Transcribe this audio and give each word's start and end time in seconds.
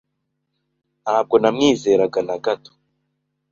Ntabwo 1.03 1.35
namwizeraga 1.41 2.19
na 2.27 2.35
gato. 2.45 2.71